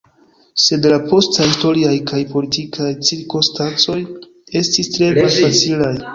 Sed 0.61 0.85
la 0.93 0.95
postaj 1.11 1.45
historiaj 1.49 1.91
kaj 2.13 2.21
politikaj 2.31 2.89
cirkonstancoj 3.11 4.01
estis 4.63 4.93
tre 4.97 5.13
malfacilaj. 5.21 5.95